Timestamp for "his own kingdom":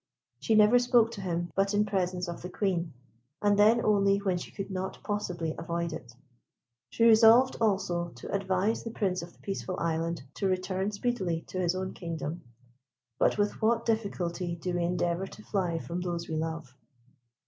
11.59-12.41